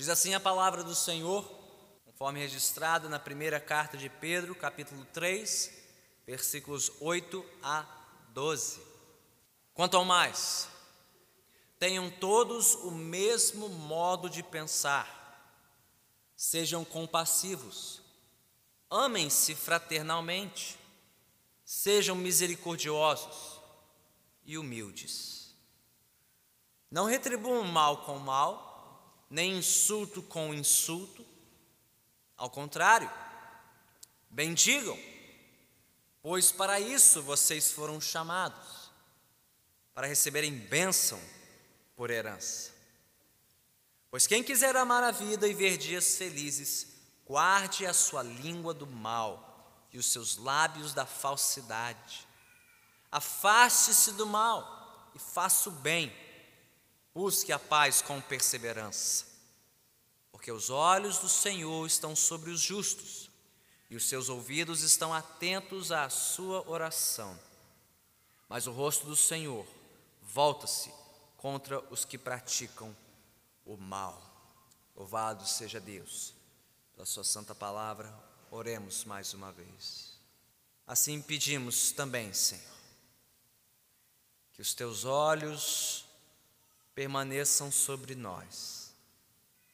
[0.00, 1.44] Diz assim a palavra do Senhor,
[2.06, 5.70] conforme registrada na primeira carta de Pedro, capítulo 3,
[6.26, 7.84] versículos 8 a
[8.30, 8.80] 12.
[9.74, 10.68] Quanto ao mais,
[11.78, 15.60] tenham todos o mesmo modo de pensar,
[16.34, 18.00] sejam compassivos,
[18.88, 20.78] amem-se fraternalmente,
[21.62, 23.60] sejam misericordiosos
[24.46, 25.54] e humildes.
[26.90, 28.69] Não retribuam mal com mal,
[29.30, 31.24] nem insulto com insulto,
[32.36, 33.10] ao contrário,
[34.28, 34.98] bendigam,
[36.20, 38.90] pois para isso vocês foram chamados,
[39.94, 41.20] para receberem bênção
[41.94, 42.72] por herança.
[44.10, 46.88] Pois quem quiser amar a vida e ver dias felizes,
[47.24, 52.26] guarde a sua língua do mal e os seus lábios da falsidade.
[53.12, 56.12] Afaste-se do mal e faça o bem.
[57.14, 59.26] Busque a paz com perseverança.
[60.30, 63.30] Porque os olhos do Senhor estão sobre os justos
[63.90, 67.38] e os seus ouvidos estão atentos à sua oração.
[68.48, 69.66] Mas o rosto do Senhor
[70.22, 70.92] volta-se
[71.36, 72.96] contra os que praticam
[73.64, 74.22] o mal.
[74.94, 76.34] Louvado seja Deus
[76.94, 78.12] pela Sua santa palavra.
[78.50, 80.18] Oremos mais uma vez.
[80.86, 82.76] Assim pedimos também, Senhor,
[84.52, 86.04] que os teus olhos
[87.00, 88.94] permaneçam sobre nós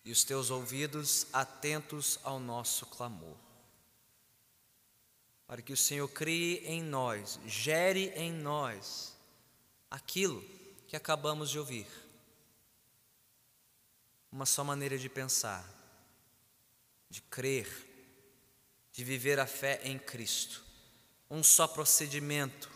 [0.04, 3.36] e os teus ouvidos atentos ao nosso clamor.
[5.44, 9.16] Para que o Senhor crie em nós, gere em nós
[9.90, 10.40] aquilo
[10.86, 11.88] que acabamos de ouvir.
[14.30, 15.68] Uma só maneira de pensar,
[17.10, 17.68] de crer,
[18.92, 20.64] de viver a fé em Cristo.
[21.28, 22.70] Um só procedimento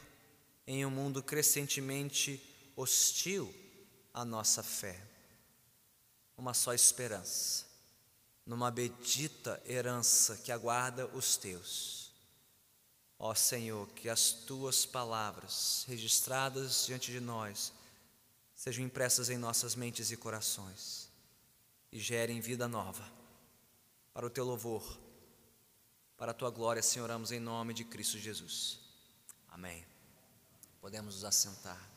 [0.67, 2.43] em um mundo crescentemente
[2.75, 3.70] hostil
[4.13, 5.01] à nossa fé.
[6.37, 7.67] Uma só esperança,
[8.47, 12.11] numa bendita herança que aguarda os teus.
[13.19, 17.73] Ó Senhor, que as tuas palavras registradas diante de nós
[18.57, 21.11] sejam impressas em nossas mentes e corações
[21.93, 23.07] e gerem vida nova
[24.13, 24.99] para o teu louvor,
[26.17, 28.79] para a tua glória, Senhor, oramos em nome de Cristo Jesus.
[29.49, 29.85] Amém.
[30.81, 31.90] Podemos nos assentar.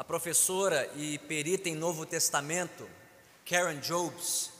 [0.00, 2.88] A professora e perita em Novo Testamento,
[3.44, 4.50] Karen Jobs,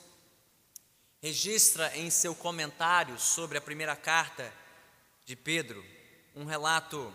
[1.19, 4.53] registra em seu comentário sobre a primeira carta
[5.25, 5.83] de Pedro
[6.35, 7.11] um relato,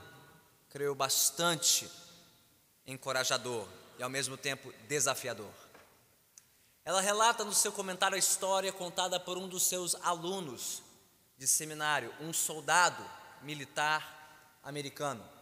[0.70, 1.88] creio, bastante
[2.84, 3.64] encorajador
[3.96, 5.52] e ao mesmo tempo desafiador.
[6.84, 10.82] Ela relata no seu comentário a história contada por um dos seus alunos
[11.38, 13.08] de seminário, um soldado
[13.42, 15.35] militar americano,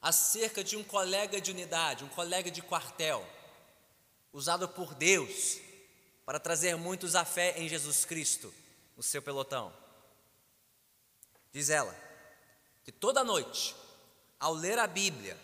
[0.00, 3.26] acerca de um colega de unidade, um colega de quartel,
[4.32, 5.58] usado por Deus
[6.24, 8.52] para trazer muitos à fé em Jesus Cristo
[8.96, 9.72] no seu pelotão.
[11.52, 11.94] Diz ela
[12.84, 13.74] que toda noite,
[14.38, 15.38] ao ler a Bíblia,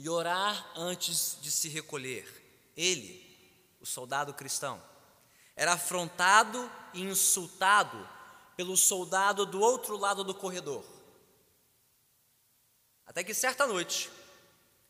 [0.00, 2.26] e orar antes de se recolher.
[2.74, 3.22] Ele,
[3.80, 4.82] o soldado cristão,
[5.54, 8.08] era afrontado e insultado
[8.56, 10.82] pelo soldado do outro lado do corredor.
[13.10, 14.08] Até que certa noite,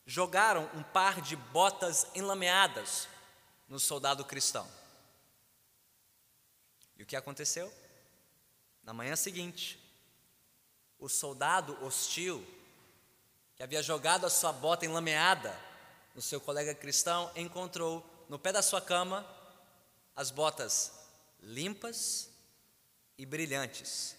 [0.04, 3.08] jogaram um par de botas enlameadas
[3.66, 4.70] no soldado cristão.
[6.98, 7.72] E o que aconteceu?
[8.82, 9.80] Na manhã seguinte,
[10.98, 12.46] o soldado hostil
[13.56, 15.58] que havia jogado a sua bota enlameada
[16.14, 19.26] no seu colega cristão, encontrou no pé da sua cama
[20.14, 20.92] as botas
[21.40, 22.28] limpas
[23.16, 24.14] e brilhantes,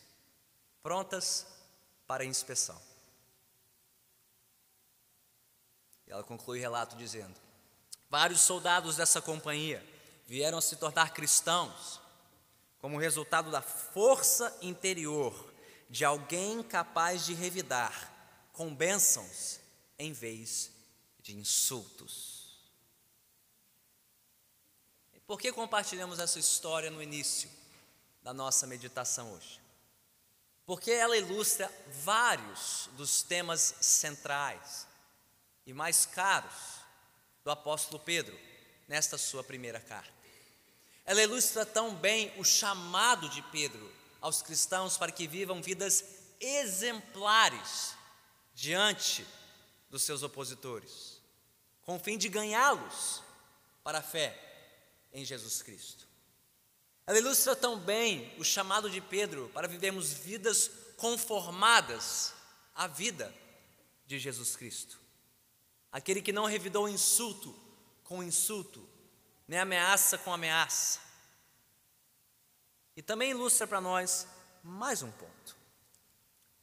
[0.82, 1.46] prontas
[2.08, 2.82] para inspeção.
[6.01, 7.40] E ela conclui o relato dizendo:
[8.10, 9.84] Vários soldados dessa companhia
[10.28, 12.00] vieram se tornar cristãos
[12.80, 15.54] como resultado da força interior
[15.90, 18.12] de alguém capaz de revidar
[18.52, 19.60] com bênçãos
[19.98, 20.72] em vez
[21.22, 22.60] de insultos.
[25.14, 27.50] E por que compartilhamos essa história no início
[28.22, 29.62] da nossa meditação hoje?
[30.66, 31.72] Porque ela ilustra
[32.04, 34.91] vários dos temas centrais
[35.72, 36.82] e mais caros
[37.46, 38.38] do apóstolo Pedro
[38.90, 40.12] nesta sua primeira carta.
[41.06, 43.90] Ela ilustra tão bem o chamado de Pedro
[44.20, 46.04] aos cristãos para que vivam vidas
[46.42, 47.96] exemplares
[48.54, 49.26] diante
[49.90, 51.22] dos seus opositores,
[51.84, 53.24] com o fim de ganhá-los
[53.82, 54.38] para a fé
[55.14, 56.06] em Jesus Cristo.
[57.08, 62.34] Ela ilustra tão bem o chamado de Pedro para vivermos vidas conformadas
[62.76, 63.34] à vida
[64.06, 65.01] de Jesus Cristo.
[65.92, 67.54] Aquele que não revidou insulto
[68.04, 68.88] com insulto,
[69.48, 71.00] nem ameaça com ameaça,
[72.96, 74.28] E também ilustra para nós
[74.64, 75.56] mais um ponto.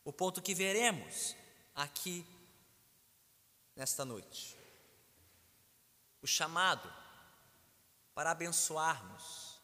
[0.05, 1.35] O ponto que veremos
[1.75, 2.25] aqui
[3.75, 4.57] nesta noite.
[6.21, 6.93] O chamado
[8.15, 9.61] para abençoarmos,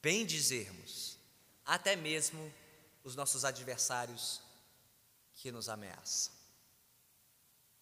[0.00, 1.18] bendizermos,
[1.64, 2.52] até mesmo
[3.02, 4.40] os nossos adversários
[5.34, 6.37] que nos ameaçam.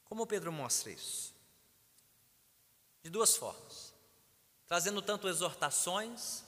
[0.07, 1.35] Como Pedro mostra isso?
[3.03, 3.93] De duas formas:
[4.67, 6.43] trazendo tanto exortações,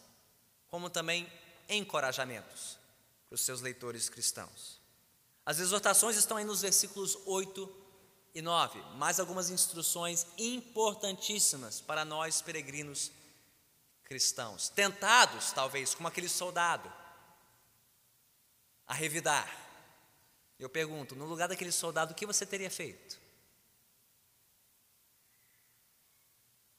[0.69, 1.31] como também
[1.69, 2.79] encorajamentos
[3.29, 4.81] para os seus leitores cristãos.
[5.45, 7.87] As exortações estão aí nos versículos 8
[8.35, 13.11] e 9, mais algumas instruções importantíssimas para nós peregrinos
[14.05, 16.93] cristãos, tentados talvez como aquele soldado
[18.87, 19.67] a revidar.
[20.59, 23.28] Eu pergunto, no lugar daquele soldado, o que você teria feito?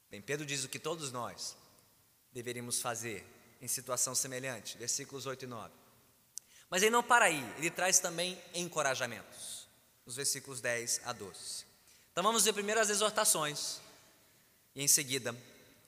[0.09, 1.56] Bem, Pedro diz o que todos nós
[2.31, 3.25] deveríamos fazer
[3.61, 5.73] em situação semelhante, versículos 8 e 9.
[6.69, 9.67] Mas ele não para aí, ele traz também encorajamentos,
[10.06, 11.65] nos versículos 10 a 12.
[12.11, 13.79] Então vamos ver primeiro as exortações
[14.75, 15.35] e em seguida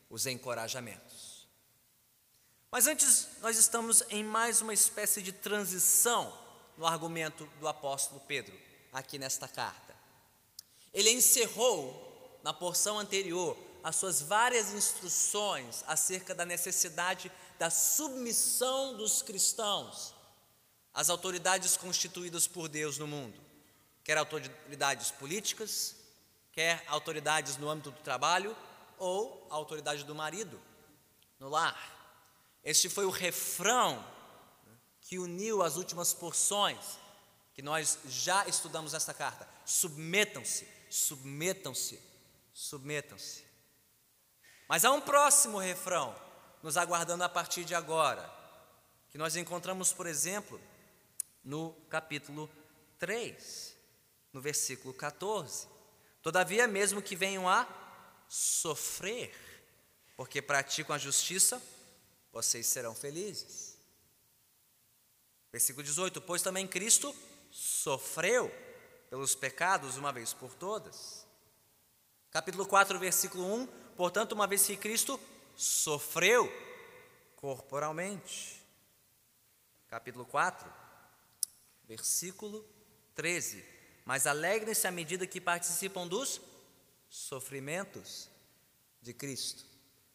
[0.09, 1.47] os encorajamentos.
[2.71, 6.38] Mas antes, nós estamos em mais uma espécie de transição
[6.77, 8.57] no argumento do apóstolo Pedro,
[8.94, 9.95] aqui nesta carta.
[10.94, 19.22] Ele encerrou, na porção anterior, as suas várias instruções acerca da necessidade da submissão dos
[19.22, 20.13] cristãos
[20.94, 23.39] às autoridades constituídas por Deus no mundo,
[24.04, 25.95] quer autoridades políticas,
[26.51, 28.56] quer autoridades no âmbito do trabalho
[28.98, 30.60] ou a autoridade do marido
[31.39, 32.00] no lar.
[32.63, 34.04] Este foi o refrão
[35.01, 37.00] que uniu as últimas porções
[37.54, 39.48] que nós já estudamos nesta carta.
[39.66, 42.00] Submetam-se, submetam-se,
[42.54, 43.50] submetam-se.
[44.71, 46.15] Mas há um próximo refrão
[46.63, 48.33] nos aguardando a partir de agora,
[49.09, 50.62] que nós encontramos, por exemplo,
[51.44, 52.50] no capítulo
[52.97, 53.75] 3,
[54.31, 55.68] no versículo 14.
[56.21, 57.68] Todavia, mesmo que venham a
[58.29, 59.35] sofrer,
[60.15, 61.62] porque praticam a justiça,
[62.31, 63.77] vocês serão felizes.
[65.51, 67.13] Versículo 18: Pois também Cristo
[67.51, 68.50] sofreu
[69.09, 71.27] pelos pecados uma vez por todas.
[72.31, 75.20] Capítulo 4, versículo 1: Portanto, uma vez que Cristo
[75.56, 76.52] sofreu
[77.36, 78.62] corporalmente.
[79.88, 80.72] Capítulo 4,
[81.86, 82.66] versículo
[83.16, 83.64] 13:
[84.06, 86.40] Mas alegrem-se à medida que participam dos
[87.10, 88.30] sofrimentos
[89.02, 89.66] de Cristo.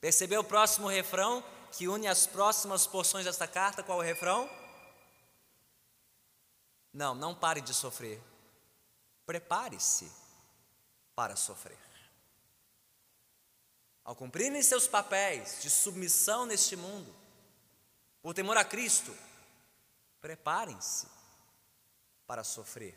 [0.00, 3.82] Percebeu o próximo refrão que une as próximas porções desta carta?
[3.82, 4.48] Qual é o refrão?
[6.92, 8.22] Não, não pare de sofrer.
[9.26, 10.10] Prepare-se
[11.14, 11.85] para sofrer.
[14.06, 17.12] Ao cumprirem seus papéis de submissão neste mundo,
[18.22, 19.12] por temor a Cristo,
[20.20, 21.08] preparem-se
[22.24, 22.96] para sofrer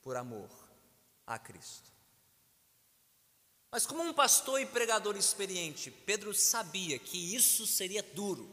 [0.00, 0.48] por amor
[1.26, 1.92] a Cristo.
[3.70, 8.50] Mas, como um pastor e pregador experiente, Pedro sabia que isso seria duro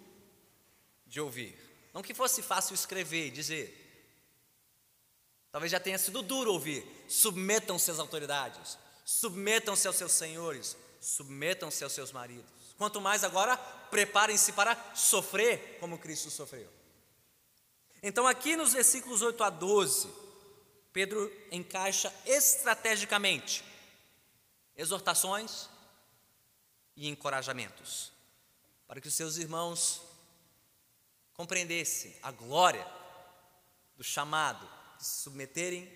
[1.08, 1.58] de ouvir.
[1.94, 3.80] Não que fosse fácil escrever e dizer.
[5.54, 6.86] Talvez já tenha sido duro ouvir.
[7.08, 12.50] Submetam-se às autoridades, submetam-se aos seus senhores, submetam-se aos seus maridos.
[12.78, 16.70] Quanto mais agora, preparem-se para sofrer como Cristo sofreu.
[18.02, 20.10] Então, aqui nos versículos 8 a 12,
[20.92, 23.64] Pedro encaixa estrategicamente
[24.76, 25.70] exortações
[26.96, 28.12] e encorajamentos,
[28.88, 30.02] para que os seus irmãos
[31.34, 32.88] compreendessem a glória
[33.96, 34.68] do chamado
[34.98, 35.92] de se submeterem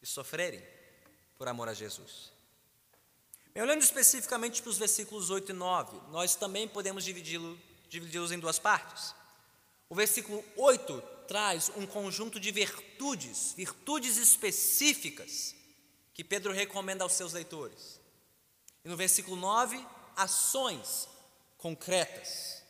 [0.00, 0.62] e sofrerem
[1.36, 2.35] por amor a Jesus.
[3.62, 7.58] Olhando especificamente para os versículos 8 e 9, nós também podemos dividi-los
[7.88, 9.14] dividi em duas partes.
[9.88, 15.54] O versículo 8 traz um conjunto de virtudes, virtudes específicas,
[16.12, 18.00] que Pedro recomenda aos seus leitores.
[18.84, 19.84] E no versículo 9,
[20.14, 21.08] ações
[21.58, 22.62] concretas,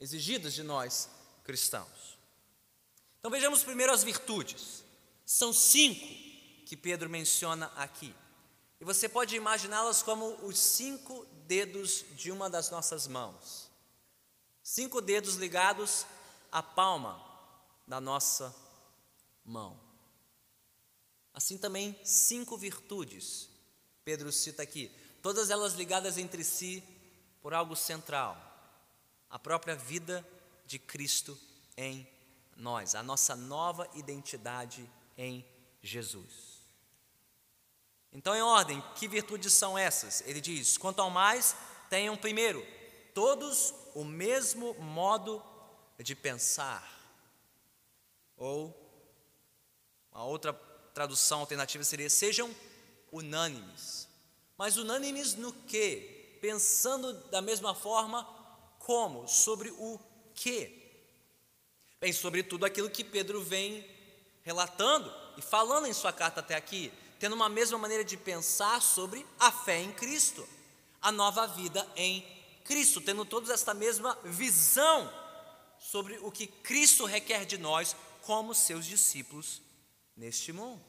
[0.00, 1.08] exigidas de nós
[1.44, 2.18] cristãos.
[3.18, 4.84] Então vejamos primeiro as virtudes.
[5.26, 6.06] São cinco
[6.66, 8.14] que Pedro menciona aqui.
[8.80, 13.70] E você pode imaginá-las como os cinco dedos de uma das nossas mãos.
[14.62, 16.06] Cinco dedos ligados
[16.50, 17.22] à palma
[17.86, 18.54] da nossa
[19.44, 19.78] mão.
[21.34, 23.48] Assim também cinco virtudes,
[24.04, 24.90] Pedro cita aqui,
[25.22, 26.82] todas elas ligadas entre si
[27.42, 28.36] por algo central:
[29.28, 30.26] a própria vida
[30.64, 31.38] de Cristo
[31.76, 32.08] em
[32.56, 35.44] nós, a nossa nova identidade em
[35.82, 36.49] Jesus.
[38.12, 40.22] Então, em ordem, que virtudes são essas?
[40.26, 41.54] Ele diz: quanto ao mais,
[41.88, 42.66] tenham primeiro,
[43.14, 45.42] todos o mesmo modo
[45.98, 46.88] de pensar.
[48.36, 48.74] Ou
[50.12, 50.52] uma outra
[50.92, 52.54] tradução alternativa seria: sejam
[53.12, 54.08] unânimes.
[54.56, 56.38] Mas unânimes no que?
[56.40, 58.24] Pensando da mesma forma
[58.78, 59.28] como?
[59.28, 60.00] Sobre o
[60.34, 60.78] que?
[62.00, 63.88] Bem, sobre tudo aquilo que Pedro vem
[64.42, 69.26] relatando e falando em sua carta até aqui, tendo uma mesma maneira de pensar sobre
[69.38, 70.48] a fé em Cristo,
[71.02, 72.26] a nova vida em
[72.64, 75.12] Cristo, tendo todos esta mesma visão
[75.78, 79.60] sobre o que Cristo requer de nós como seus discípulos
[80.16, 80.82] neste mundo.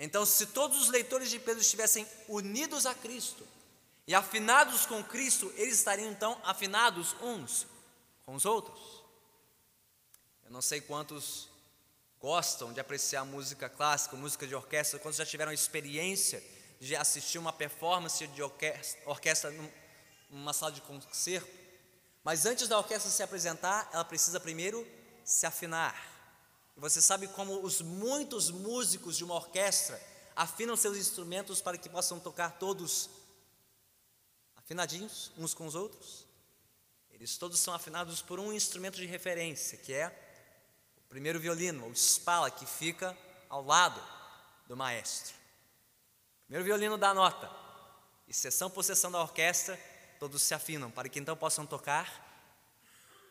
[0.00, 3.46] Então, se todos os leitores de Pedro estivessem unidos a Cristo
[4.04, 7.68] e afinados com Cristo, eles estariam então afinados uns
[8.24, 9.04] com os outros.
[10.44, 11.48] Eu não sei quantos
[12.26, 16.42] gostam de apreciar música clássica, música de orquestra, quantos já tiveram experiência
[16.80, 19.54] de assistir uma performance de orquestra, orquestra
[20.28, 21.48] numa sala de concerto.
[22.24, 24.84] Mas antes da orquestra se apresentar, ela precisa primeiro
[25.24, 25.94] se afinar.
[26.76, 29.96] Você sabe como os muitos músicos de uma orquestra
[30.34, 33.08] afinam seus instrumentos para que possam tocar todos
[34.56, 36.26] afinadinhos uns com os outros?
[37.12, 40.25] Eles todos são afinados por um instrumento de referência, que é
[41.16, 43.16] primeiro violino, o spala, que fica
[43.48, 43.98] ao lado
[44.66, 45.34] do maestro.
[46.44, 47.50] Primeiro violino dá nota,
[48.28, 49.80] e sessão por sessão da orquestra,
[50.20, 52.22] todos se afinam, para que então possam tocar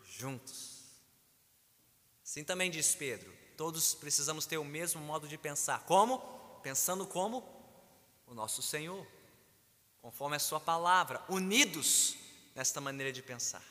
[0.04, 0.82] juntos.
[2.24, 5.84] Assim também diz Pedro, todos precisamos ter o mesmo modo de pensar.
[5.84, 6.18] Como?
[6.64, 7.48] Pensando como
[8.26, 9.06] o nosso Senhor,
[10.02, 12.18] conforme a Sua palavra, unidos
[12.56, 13.64] nesta maneira de pensar.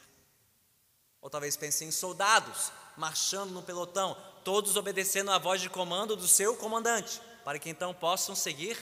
[1.20, 6.28] Ou talvez pense em soldados marchando no pelotão, todos obedecendo à voz de comando do
[6.28, 8.76] seu comandante, para que então possam seguir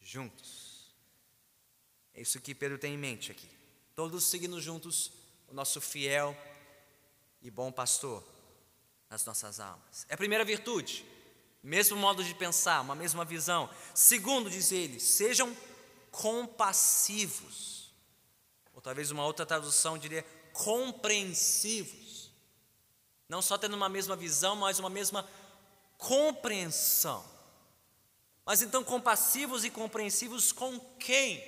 [0.00, 0.94] juntos.
[2.14, 3.48] É isso que Pedro tem em mente aqui.
[3.94, 5.10] Todos seguindo juntos
[5.48, 6.36] o nosso fiel
[7.42, 8.24] e bom pastor
[9.10, 10.06] nas nossas almas.
[10.08, 11.04] É a primeira virtude,
[11.62, 13.70] mesmo modo de pensar, uma mesma visão.
[13.94, 15.56] Segundo, diz ele, sejam
[16.10, 17.92] compassivos.
[18.72, 22.03] Ou talvez uma outra tradução diria compreensivos.
[23.28, 25.28] Não só tendo uma mesma visão, mas uma mesma
[25.96, 27.24] compreensão.
[28.44, 31.42] Mas então, compassivos e compreensivos com quem?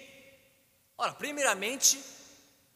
[0.96, 2.02] Ora, primeiramente,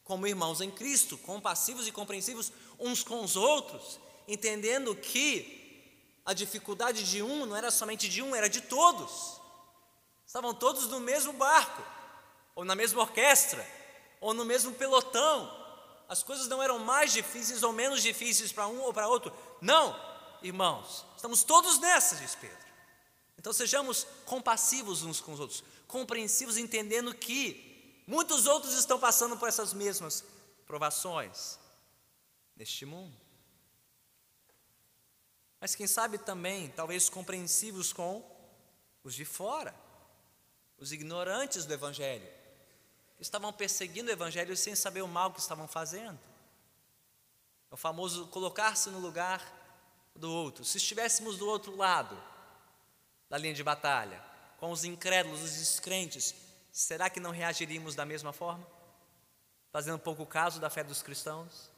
[0.03, 5.59] como irmãos em Cristo, compassivos e compreensivos uns com os outros, entendendo que
[6.23, 9.39] a dificuldade de um não era somente de um, era de todos.
[10.25, 11.83] Estavam todos no mesmo barco,
[12.55, 13.67] ou na mesma orquestra,
[14.19, 15.60] ou no mesmo pelotão.
[16.11, 19.31] As coisas não eram mais difíceis ou menos difíceis para um ou para outro.
[19.61, 19.95] Não,
[20.41, 22.57] irmãos, estamos todos nessa, diz Pedro.
[23.37, 29.47] Então sejamos compassivos uns com os outros, compreensivos, entendendo que muitos outros estão passando por
[29.47, 30.23] essas mesmas
[30.67, 31.57] provações
[32.57, 33.21] neste mundo
[35.61, 38.25] mas quem sabe também, talvez compreensivos com
[39.03, 39.75] os de fora,
[40.75, 42.27] os ignorantes do Evangelho,
[43.21, 46.19] estavam perseguindo o Evangelho sem saber o mal que estavam fazendo.
[47.69, 49.41] É o famoso colocar-se no lugar
[50.15, 50.65] do outro.
[50.65, 52.21] Se estivéssemos do outro lado
[53.29, 54.21] da linha de batalha,
[54.57, 56.35] com os incrédulos, os descrentes,
[56.71, 58.67] será que não reagiríamos da mesma forma?
[59.71, 61.69] Fazendo pouco caso da fé dos cristãos?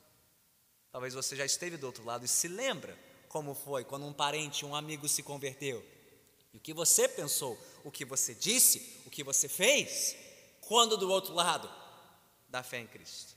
[0.92, 2.98] Talvez você já esteve do outro lado e se lembra
[3.28, 5.84] como foi quando um parente, um amigo se converteu.
[6.54, 10.16] E o que você pensou, o que você disse, o que você fez,
[10.68, 11.70] quando do outro lado
[12.48, 13.36] da fé em Cristo.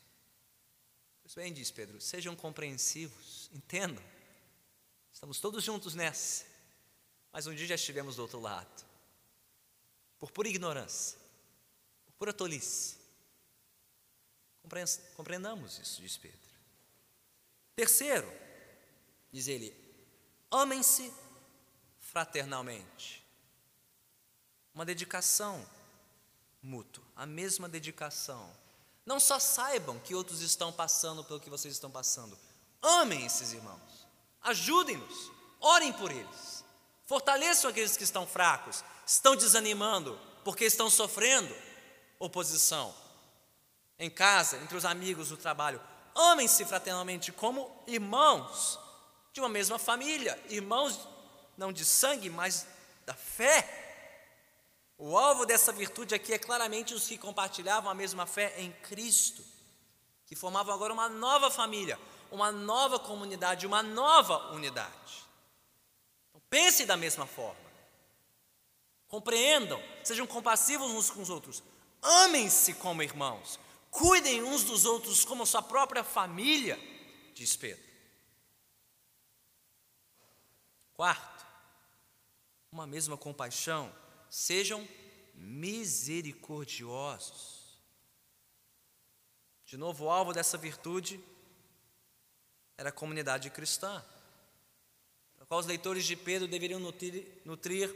[1.22, 4.04] Pois bem, diz Pedro, sejam compreensivos, entendam.
[5.12, 6.44] Estamos todos juntos nessa,
[7.32, 8.84] mas um dia já estivemos do outro lado,
[10.18, 11.18] por pura ignorância,
[12.04, 12.96] por pura tolice.
[15.14, 16.38] Compreendamos isso, diz Pedro.
[17.74, 18.30] Terceiro,
[19.32, 19.74] diz ele,
[20.50, 21.12] Amem-se
[21.98, 23.24] fraternalmente.
[24.72, 25.66] Uma dedicação
[26.66, 28.50] mútua, a mesma dedicação.
[29.04, 32.36] Não só saibam que outros estão passando pelo que vocês estão passando,
[32.82, 34.06] amem esses irmãos,
[34.42, 35.30] ajudem-nos,
[35.60, 36.64] orem por eles,
[37.06, 41.54] fortaleçam aqueles que estão fracos, estão desanimando, porque estão sofrendo
[42.18, 42.92] oposição
[43.98, 45.80] em casa, entre os amigos do trabalho.
[46.14, 48.78] Amem-se fraternalmente como irmãos
[49.32, 50.98] de uma mesma família, irmãos
[51.56, 52.66] não de sangue, mas
[53.04, 53.85] da fé.
[54.98, 59.44] O alvo dessa virtude aqui é claramente os que compartilhavam a mesma fé em Cristo,
[60.24, 61.98] que formavam agora uma nova família,
[62.30, 65.26] uma nova comunidade, uma nova unidade.
[66.30, 67.66] Então, pense da mesma forma.
[69.08, 71.62] Compreendam, sejam compassivos uns com os outros,
[72.02, 73.60] amem-se como irmãos,
[73.90, 76.78] cuidem uns dos outros como sua própria família
[77.36, 77.84] diz Pedro.
[80.94, 81.46] Quarto,
[82.72, 83.94] uma mesma compaixão,
[84.30, 84.86] sejam
[85.34, 87.56] misericordiosos.
[89.64, 91.20] De novo, o alvo dessa virtude
[92.78, 94.04] era a comunidade cristã,
[95.36, 97.92] para qual os leitores de Pedro deveriam nutrir, nutrir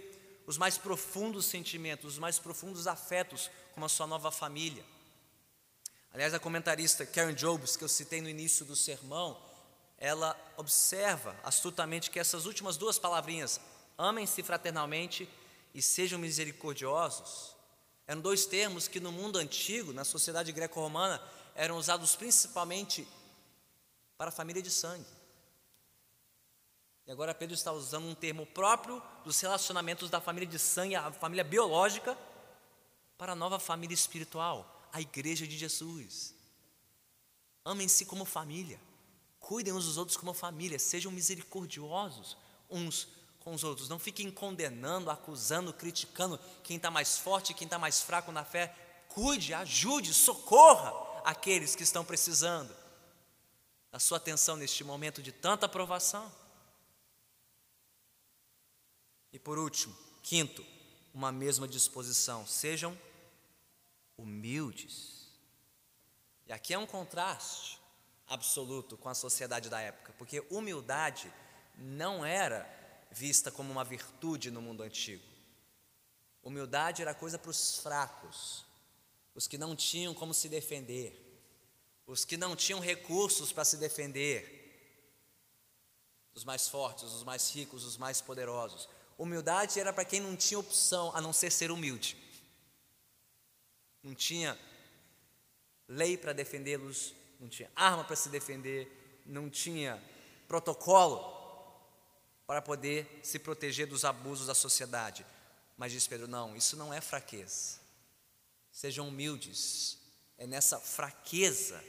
[0.46, 4.84] os mais profundos sentimentos, os mais profundos afetos com a sua nova família.
[6.12, 9.40] Aliás, a comentarista Karen Jobs, que eu citei no início do sermão,
[9.96, 13.60] ela observa astutamente que essas últimas duas palavrinhas,
[13.96, 15.28] amem-se fraternalmente
[15.74, 17.54] e sejam misericordiosos,
[18.06, 21.22] eram dois termos que no mundo antigo, na sociedade greco-romana,
[21.54, 23.06] eram usados principalmente
[24.16, 25.06] para a família de sangue.
[27.06, 31.12] E agora Pedro está usando um termo próprio dos relacionamentos da família de sangue, a
[31.12, 32.16] família biológica,
[33.16, 36.34] para a nova família espiritual, a igreja de Jesus.
[37.64, 38.80] Amem-se como família,
[39.38, 42.36] cuidem uns dos outros como família, sejam misericordiosos
[42.68, 43.08] uns
[43.40, 43.88] com os outros.
[43.88, 48.74] Não fiquem condenando, acusando, criticando quem está mais forte, quem está mais fraco na fé.
[49.08, 50.92] Cuide, ajude, socorra
[51.24, 52.74] aqueles que estão precisando
[53.90, 56.30] da sua atenção neste momento de tanta aprovação.
[59.32, 60.64] E por último, quinto,
[61.12, 62.46] uma mesma disposição.
[62.46, 62.96] Sejam
[64.16, 65.28] humildes.
[66.46, 67.80] E aqui é um contraste
[68.28, 71.32] absoluto com a sociedade da época, porque humildade
[71.76, 72.79] não era
[73.10, 75.24] vista como uma virtude no mundo antigo.
[76.42, 78.64] Humildade era coisa para os fracos,
[79.34, 81.14] os que não tinham como se defender,
[82.06, 84.58] os que não tinham recursos para se defender,
[86.34, 88.88] os mais fortes, os mais ricos, os mais poderosos.
[89.18, 92.16] Humildade era para quem não tinha opção a não ser ser humilde.
[94.02, 94.58] Não tinha
[95.86, 100.02] lei para defendê-los, não tinha arma para se defender, não tinha
[100.48, 101.39] protocolo
[102.50, 105.24] para poder se proteger dos abusos da sociedade.
[105.78, 107.78] Mas diz Pedro: não, isso não é fraqueza.
[108.72, 109.96] Sejam humildes.
[110.36, 111.80] É nessa fraqueza,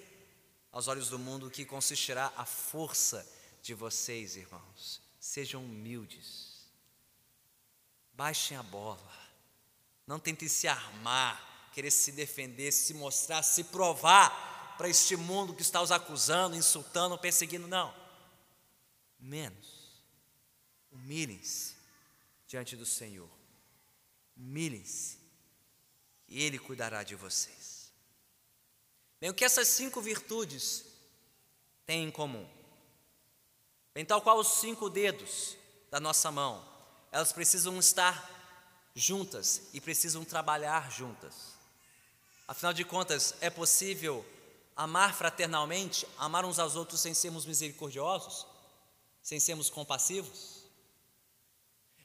[0.71, 3.28] aos olhos do mundo, que consistirá a força
[3.63, 5.02] de vocês, irmãos.
[5.19, 6.67] Sejam humildes.
[8.13, 9.12] Baixem a bola.
[10.06, 15.63] Não tentem se armar, querer se defender, se mostrar, se provar para este mundo que
[15.63, 17.67] está os acusando, insultando, perseguindo.
[17.67, 17.91] Não.
[19.19, 19.81] Menos
[20.91, 21.75] Humilhem-se
[22.47, 23.30] diante do Senhor.
[24.36, 25.17] Humilhem-se,
[26.27, 27.91] e Ele cuidará de vocês.
[29.19, 30.86] Bem, o que essas cinco virtudes
[31.86, 32.47] têm em comum?
[33.93, 35.56] Bem, tal qual os cinco dedos
[35.89, 36.65] da nossa mão,
[37.12, 38.30] elas precisam estar
[38.95, 41.54] juntas e precisam trabalhar juntas.
[42.47, 44.25] Afinal de contas, é possível
[44.75, 48.45] amar fraternalmente, amar uns aos outros sem sermos misericordiosos,
[49.21, 50.61] sem sermos compassivos?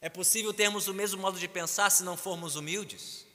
[0.07, 3.27] É possível termos o mesmo modo de pensar se não formos humildes?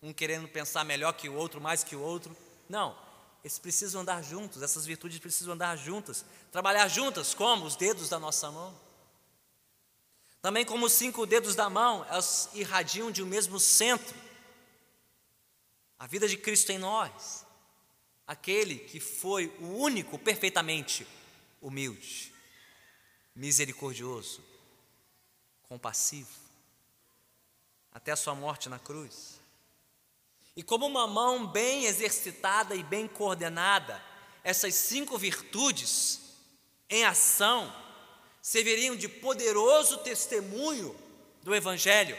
[0.00, 2.36] Um querendo pensar melhor que o outro, mais que o outro?
[2.68, 2.96] Não,
[3.42, 8.20] eles precisam andar juntos, essas virtudes precisam andar juntas, trabalhar juntas, como os dedos da
[8.20, 8.72] nossa mão.
[10.40, 14.14] Também, como os cinco dedos da mão, elas irradiam de um mesmo centro.
[15.98, 17.44] A vida de Cristo em nós,
[18.24, 21.04] aquele que foi o único perfeitamente
[21.60, 22.32] humilde,
[23.34, 24.48] misericordioso,
[25.70, 26.28] compassivo,
[27.92, 29.40] até a sua morte na cruz.
[30.56, 34.02] E como uma mão bem exercitada e bem coordenada,
[34.42, 36.20] essas cinco virtudes
[36.88, 37.72] em ação
[38.42, 40.92] serviriam de poderoso testemunho
[41.44, 42.18] do Evangelho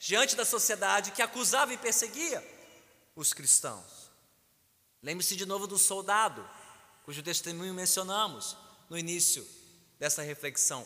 [0.00, 2.44] diante da sociedade que acusava e perseguia
[3.14, 4.10] os cristãos.
[5.00, 6.44] Lembre-se de novo do soldado,
[7.04, 8.56] cujo testemunho mencionamos
[8.90, 9.46] no início
[10.00, 10.84] dessa reflexão.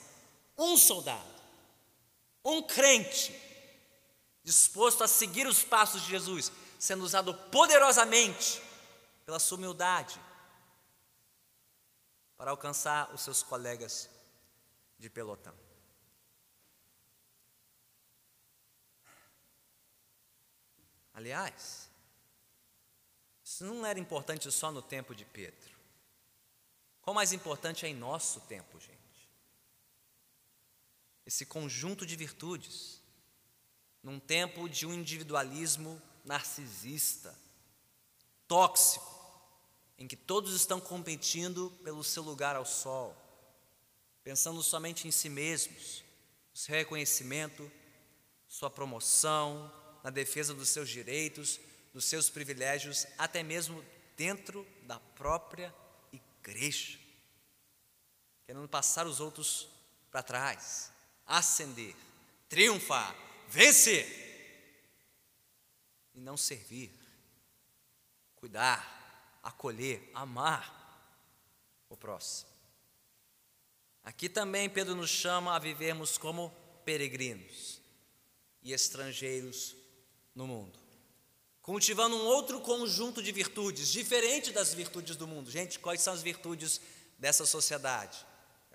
[0.59, 1.36] Um soldado
[2.47, 3.35] um crente
[4.43, 8.63] disposto a seguir os passos de Jesus, sendo usado poderosamente
[9.25, 10.21] pela sua humildade
[12.37, 14.09] para alcançar os seus colegas
[14.99, 15.55] de pelotão.
[21.13, 21.91] Aliás,
[23.43, 25.75] isso não era importante só no tempo de Pedro.
[27.01, 28.96] Qual mais importante é em nosso tempo, gente?
[31.27, 33.03] Esse conjunto de virtudes,
[34.03, 37.37] num tempo de um individualismo narcisista,
[38.47, 39.15] tóxico,
[39.99, 43.17] em que todos estão competindo pelo seu lugar ao sol,
[44.23, 46.05] pensando somente em si mesmos,
[46.53, 47.71] no seu reconhecimento,
[48.47, 49.73] sua promoção,
[50.05, 51.59] na defesa dos seus direitos,
[51.93, 53.85] dos seus privilégios, até mesmo
[54.17, 55.75] dentro da própria
[56.13, 56.99] igreja.
[58.45, 59.69] querendo passar os outros
[60.11, 60.93] para trás,
[61.27, 61.95] ascender,
[62.49, 63.15] triunfar,
[63.49, 64.07] vencer
[66.15, 66.93] e não servir,
[68.37, 70.73] cuidar, acolher, amar
[71.89, 72.51] o próximo.
[74.03, 76.51] Aqui também Pedro nos chama a vivermos como
[76.85, 77.81] peregrinos
[78.63, 79.75] e estrangeiros
[80.35, 80.79] no mundo,
[81.61, 85.51] cultivando um outro conjunto de virtudes, diferente das virtudes do mundo.
[85.51, 86.81] Gente, quais são as virtudes
[87.19, 88.25] dessa sociedade?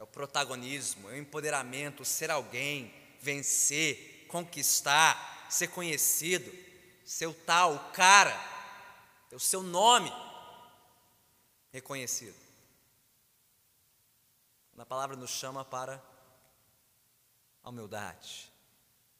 [0.01, 6.51] É o protagonismo, é o empoderamento, ser alguém, vencer, conquistar, ser conhecido
[7.05, 8.33] seu tal, cara,
[9.31, 10.11] o seu nome
[11.71, 12.35] reconhecido.
[14.73, 16.03] Na palavra nos chama para
[17.61, 18.51] a humildade,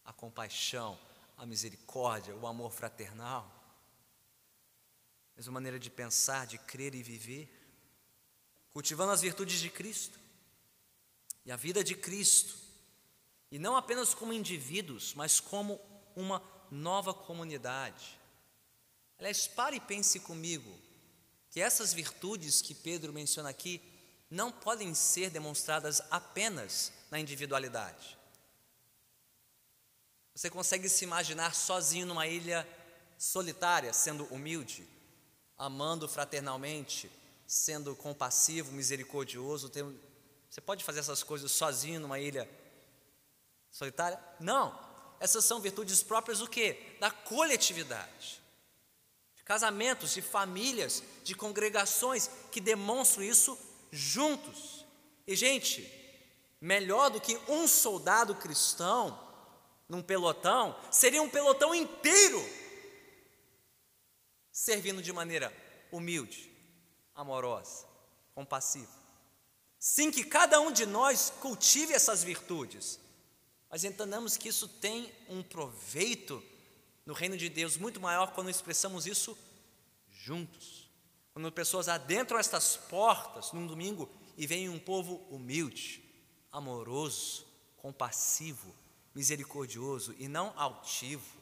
[0.03, 0.97] a compaixão,
[1.37, 3.45] a misericórdia, o amor fraternal.
[5.35, 7.47] Mesma maneira de pensar, de crer e viver,
[8.73, 10.20] cultivando as virtudes de Cristo
[11.45, 12.55] e a vida de Cristo,
[13.51, 15.79] e não apenas como indivíduos, mas como
[16.15, 18.19] uma nova comunidade.
[19.19, 20.71] Aliás, pare e pense comigo
[21.49, 23.81] que essas virtudes que Pedro menciona aqui
[24.29, 28.17] não podem ser demonstradas apenas na individualidade.
[30.33, 32.65] Você consegue se imaginar sozinho numa ilha
[33.17, 34.87] solitária, sendo humilde,
[35.57, 37.11] amando fraternalmente,
[37.45, 39.69] sendo compassivo, misericordioso?
[40.51, 42.47] Você pode fazer essas coisas sozinho numa ilha
[43.69, 44.21] solitária?
[44.37, 44.77] Não.
[45.17, 46.97] Essas são virtudes próprias do quê?
[46.99, 48.41] Da coletividade.
[49.33, 53.57] De casamentos, de famílias, de congregações que demonstram isso
[53.89, 54.85] juntos.
[55.25, 55.89] E, gente,
[56.59, 59.17] melhor do que um soldado cristão
[59.87, 62.43] num pelotão, seria um pelotão inteiro
[64.51, 65.53] servindo de maneira
[65.93, 66.51] humilde,
[67.15, 67.85] amorosa,
[68.35, 69.00] compassiva.
[69.81, 73.01] Sim, que cada um de nós cultive essas virtudes
[73.71, 76.43] mas entendamos que isso tem um proveito
[77.05, 79.35] no reino de Deus muito maior quando expressamos isso
[80.09, 80.91] juntos.
[81.33, 86.03] Quando pessoas adentram estas portas num domingo e vem um povo humilde,
[86.51, 88.75] amoroso, compassivo,
[89.15, 91.39] misericordioso e não altivo,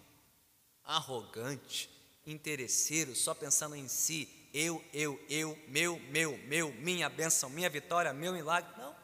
[0.83, 1.89] arrogante,
[2.27, 8.13] interesseiro, só pensando em si, eu, eu, eu, meu, meu, meu, minha bênção, minha vitória,
[8.13, 8.71] meu milagre.
[8.77, 8.99] Não.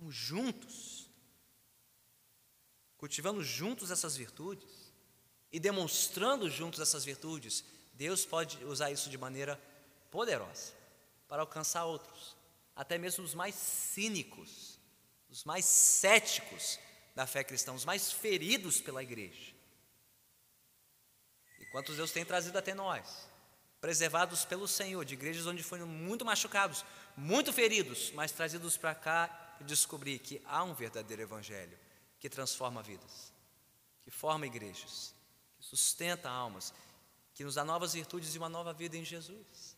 [0.00, 1.10] como juntos,
[2.96, 4.94] cultivando juntos essas virtudes
[5.52, 9.60] e demonstrando juntos essas virtudes, Deus pode usar isso de maneira
[10.10, 10.72] poderosa
[11.28, 12.34] para alcançar outros,
[12.74, 14.80] até mesmo os mais cínicos,
[15.28, 16.78] os mais céticos
[17.14, 19.52] da fé cristã, os mais feridos pela igreja.
[21.70, 23.28] Quantos Deus tem trazido até nós,
[23.80, 26.84] preservados pelo Senhor, de igrejas onde foram muito machucados,
[27.16, 31.78] muito feridos, mas trazidos para cá e descobrir que há um verdadeiro Evangelho
[32.18, 33.32] que transforma vidas,
[34.02, 35.14] que forma igrejas,
[35.56, 36.74] que sustenta almas,
[37.32, 39.76] que nos dá novas virtudes e uma nova vida em Jesus.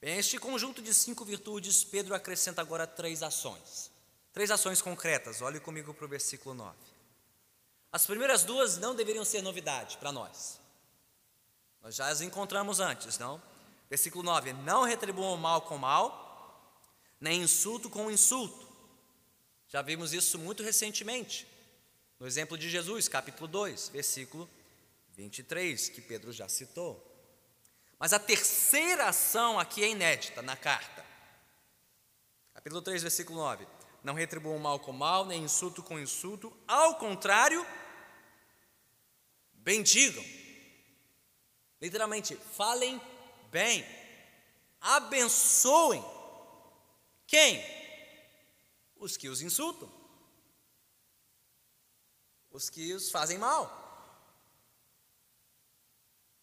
[0.00, 3.90] Bem, este conjunto de cinco virtudes, Pedro acrescenta agora três ações.
[4.32, 6.78] Três ações concretas, olhe comigo para o versículo 9.
[7.92, 10.60] As primeiras duas não deveriam ser novidade para nós.
[11.82, 13.42] Nós já as encontramos antes, não?
[13.88, 16.78] Versículo 9: Não retribuam mal com mal,
[17.20, 18.68] nem insulto com insulto.
[19.68, 21.46] Já vimos isso muito recentemente,
[22.18, 24.48] no exemplo de Jesus, capítulo 2, versículo
[25.16, 27.06] 23, que Pedro já citou.
[27.98, 31.04] Mas a terceira ação aqui é inédita na carta.
[32.54, 33.66] Capítulo 3, versículo 9.
[34.02, 37.66] Não retribuam mal com mal, nem insulto com insulto, ao contrário,
[39.52, 40.24] bendigam.
[41.80, 43.00] Literalmente, falem
[43.50, 43.84] bem,
[44.80, 46.02] abençoem
[47.30, 47.62] quem?
[48.96, 49.88] Os que os insultam,
[52.50, 53.78] os que os fazem mal.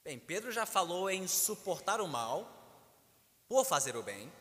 [0.02, 2.50] Bem, Pedro já falou em suportar o mal
[3.50, 4.32] por fazer o bem.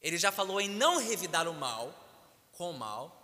[0.00, 1.92] Ele já falou em não revidar o mal
[2.52, 3.14] com o mal.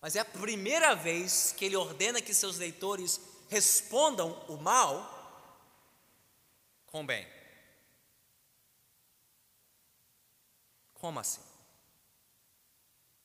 [0.00, 5.12] Mas é a primeira vez que ele ordena que seus leitores respondam o mal
[6.86, 7.26] com o bem.
[10.94, 11.42] Como assim?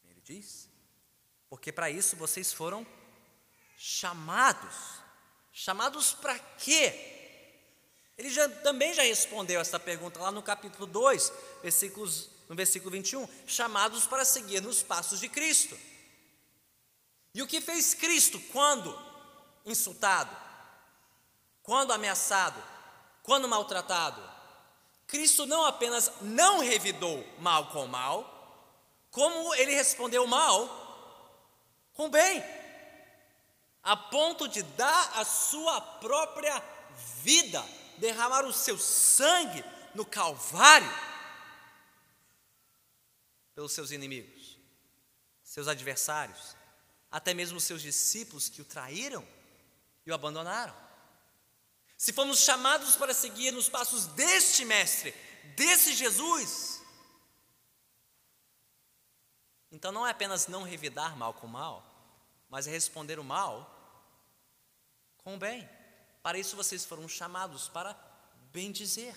[0.06, 0.70] Ele diz:
[1.52, 2.88] porque para isso vocês foram
[3.78, 5.02] chamados.
[5.52, 7.12] Chamados para quê?
[8.17, 13.26] Ele já, também já respondeu essa pergunta lá no capítulo 2, versículos, no versículo 21.
[13.48, 15.80] Chamados para seguir nos passos de Cristo.
[17.34, 18.94] E o que fez Cristo quando
[19.66, 20.36] insultado,
[21.64, 22.62] quando ameaçado,
[23.24, 24.22] quando maltratado,
[25.08, 28.28] Cristo não apenas não revidou mal com mal,
[29.10, 30.78] como ele respondeu mal
[31.94, 32.44] com bem,
[33.82, 36.62] a ponto de dar a sua própria
[37.22, 37.64] vida,
[37.98, 39.64] derramar o seu sangue
[39.96, 41.11] no Calvário
[43.54, 44.58] pelos seus inimigos,
[45.44, 46.56] seus adversários,
[47.12, 49.28] até mesmo seus discípulos que o traíram
[50.06, 50.76] e o abandonaram.
[51.98, 55.12] Se fomos chamados para seguir nos passos deste Mestre,
[55.56, 56.82] desse Jesus,
[59.72, 61.86] então não é apenas não revidar mal com mal,
[62.50, 63.78] mas é responder o mal
[65.18, 65.70] com o bem.
[66.24, 67.96] Para isso vocês foram chamados para
[68.52, 69.16] bendizer,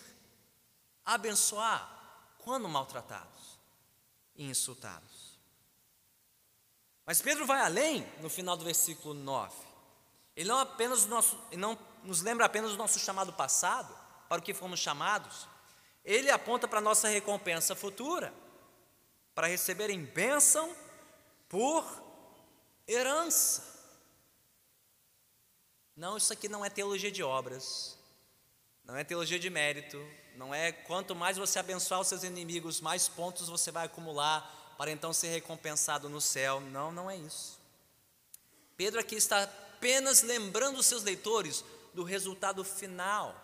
[1.04, 3.53] abençoar quando maltratados
[4.36, 5.38] e insultados.
[7.06, 9.54] Mas Pedro vai além no final do versículo 9.
[10.36, 13.94] Ele não apenas nosso, ele não nos lembra apenas do nosso chamado passado,
[14.28, 15.46] para o que fomos chamados.
[16.04, 18.32] Ele aponta para a nossa recompensa futura,
[19.34, 20.74] para receberem bênção
[21.48, 21.84] por
[22.86, 23.72] herança.
[25.96, 27.96] Não, isso aqui não é teologia de obras,
[28.84, 30.04] não é teologia de mérito,
[30.36, 34.90] não é quanto mais você abençoar os seus inimigos, mais pontos você vai acumular para
[34.90, 36.60] então ser recompensado no céu.
[36.60, 37.58] Não, não é isso.
[38.76, 43.40] Pedro aqui está apenas lembrando os seus leitores do resultado final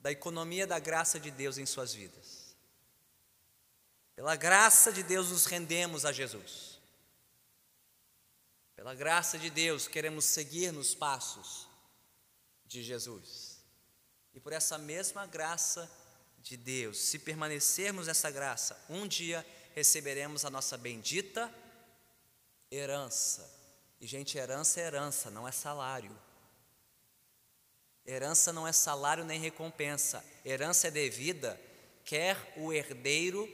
[0.00, 2.54] da economia da graça de Deus em suas vidas.
[4.14, 6.78] Pela graça de Deus nos rendemos a Jesus.
[8.76, 11.68] Pela graça de Deus queremos seguir nos passos
[12.66, 13.62] de Jesus.
[14.34, 15.90] E por essa mesma graça
[16.42, 21.52] de Deus, se permanecermos nessa graça, um dia receberemos a nossa bendita
[22.70, 23.48] herança
[24.00, 26.10] e, gente, herança é herança, não é salário.
[28.04, 30.24] Herança não é salário nem recompensa.
[30.44, 31.60] Herança é devida,
[32.04, 33.48] quer o herdeiro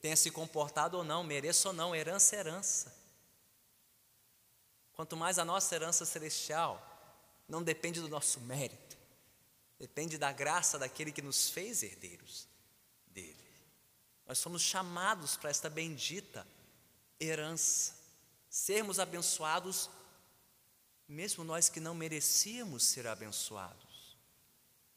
[0.00, 2.94] tenha se comportado ou não, mereça ou não, herança é herança.
[4.92, 6.80] Quanto mais a nossa herança celestial,
[7.48, 8.89] não depende do nosso mérito,
[9.80, 12.46] depende da graça daquele que nos fez herdeiros
[13.06, 13.34] dele.
[14.26, 16.46] Nós somos chamados para esta bendita
[17.18, 17.98] herança
[18.50, 19.88] sermos abençoados,
[21.08, 24.18] mesmo nós que não merecíamos ser abençoados.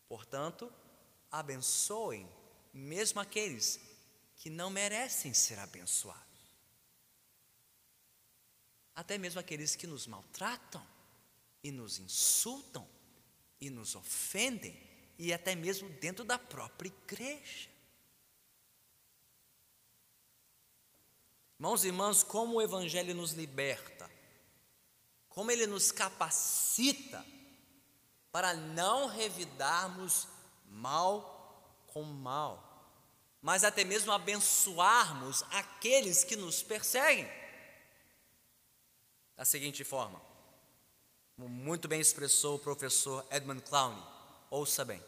[0.08, 0.72] Portanto,
[1.32, 2.30] abençoem
[2.74, 3.80] mesmo aqueles
[4.36, 6.24] que não merecem ser abençoados.
[8.94, 10.86] Até mesmo aqueles que nos maltratam
[11.64, 12.88] e nos insultam
[13.66, 14.78] e nos ofendem,
[15.18, 17.70] e até mesmo dentro da própria igreja.
[21.56, 24.12] Irmãos e irmãs, como o Evangelho nos liberta,
[25.30, 27.26] como ele nos capacita
[28.34, 30.28] para não revidarmos
[30.66, 32.92] mal com mal,
[33.42, 37.32] mas até mesmo abençoarmos aqueles que nos perseguem.
[39.38, 40.33] Da seguinte forma,
[41.36, 44.04] como muito bem expressou o professor Edmund Clowney,
[44.50, 45.04] ouça bem.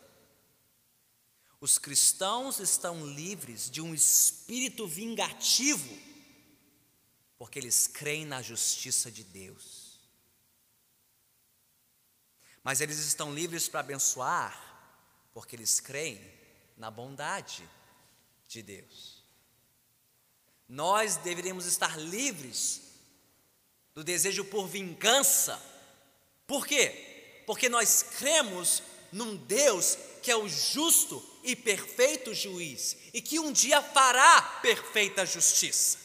[1.60, 5.90] Os cristãos estão livres de um espírito vingativo
[7.38, 10.00] porque eles creem na justiça de Deus.
[12.64, 16.20] Mas eles estão livres para abençoar, porque eles creem
[16.78, 17.68] na bondade
[18.48, 19.24] de Deus.
[20.68, 22.82] Nós deveríamos estar livres
[23.94, 25.62] do desejo por vingança.
[26.48, 27.44] Por quê?
[27.46, 33.52] Porque nós cremos num Deus que é o justo e perfeito juiz e que um
[33.52, 36.00] dia fará perfeita justiça.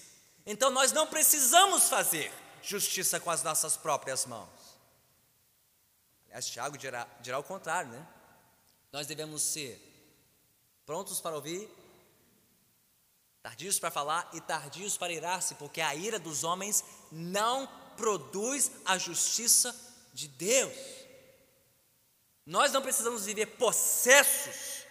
[0.44, 4.48] Então nós não precisamos fazer justiça com as nossas próprias mãos.
[6.26, 8.06] Aliás, Tiago dirá, dirá o contrário, né?
[8.92, 9.80] Nós devemos ser
[10.84, 11.68] prontos para ouvir,
[13.42, 18.98] tardios para falar e tardios para irar-se, porque a ira dos homens não produz a
[18.98, 19.74] justiça
[20.12, 20.76] de Deus.
[22.44, 24.84] Nós não precisamos viver possessos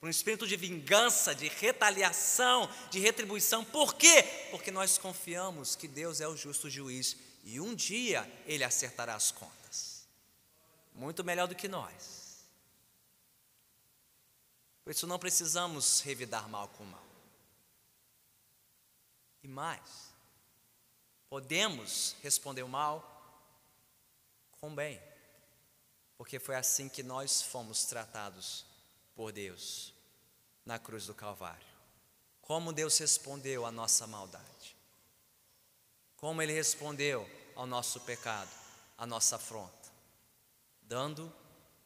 [0.00, 3.64] por um espírito de vingança, de retaliação, de retribuição.
[3.64, 4.22] Por quê?
[4.50, 9.30] Porque nós confiamos que Deus é o justo juiz e um dia ele acertará as
[9.30, 10.06] contas.
[10.94, 12.44] Muito melhor do que nós.
[14.84, 17.06] Por isso não precisamos revidar mal com mal.
[19.42, 20.12] E mais,
[21.28, 23.11] podemos responder o mal
[24.62, 25.02] com bem,
[26.16, 28.64] porque foi assim que nós fomos tratados
[29.12, 29.92] por Deus
[30.64, 31.66] na cruz do Calvário.
[32.40, 34.76] Como Deus respondeu à nossa maldade.
[36.14, 38.52] Como Ele respondeu ao nosso pecado,
[38.96, 39.90] à nossa afronta.
[40.82, 41.34] Dando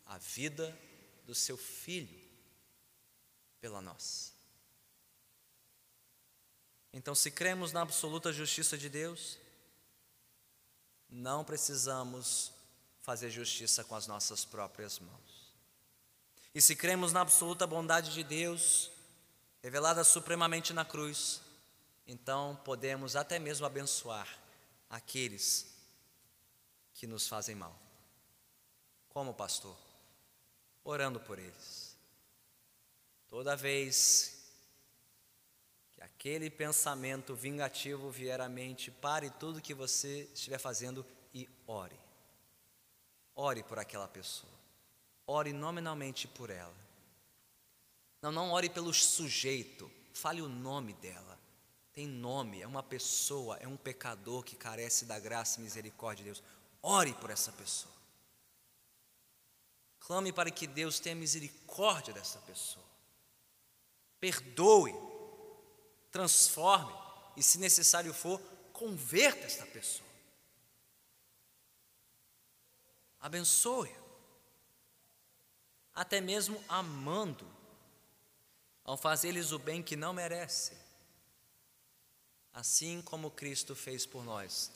[0.04, 0.78] a vida
[1.24, 2.20] do seu Filho
[3.58, 4.32] pela nossa.
[6.92, 9.38] Então, se cremos na absoluta justiça de Deus,
[11.08, 12.54] não precisamos
[13.06, 15.54] fazer justiça com as nossas próprias mãos.
[16.52, 18.90] E se cremos na absoluta bondade de Deus,
[19.62, 21.40] revelada supremamente na cruz,
[22.04, 24.26] então podemos até mesmo abençoar
[24.90, 25.72] aqueles
[26.94, 27.78] que nos fazem mal.
[29.10, 29.76] Como pastor?
[30.82, 31.96] Orando por eles.
[33.28, 34.50] Toda vez
[35.94, 42.05] que aquele pensamento vingativo vier à mente, pare tudo que você estiver fazendo e ore.
[43.36, 44.52] Ore por aquela pessoa.
[45.26, 46.74] Ore nominalmente por ela.
[48.22, 49.90] Não, não ore pelo sujeito.
[50.14, 51.38] Fale o nome dela.
[51.92, 56.30] Tem nome, é uma pessoa, é um pecador que carece da graça e misericórdia de
[56.30, 56.42] Deus.
[56.82, 57.94] Ore por essa pessoa.
[60.00, 62.84] Clame para que Deus tenha misericórdia dessa pessoa.
[64.20, 64.94] Perdoe,
[66.10, 66.92] transforme
[67.36, 68.40] e, se necessário for,
[68.72, 70.05] converta esta pessoa.
[73.26, 73.92] Abençoe,
[75.92, 77.44] até mesmo amando,
[78.84, 80.78] ao fazer-lhes o bem que não merecem,
[82.52, 84.70] assim como Cristo fez por nós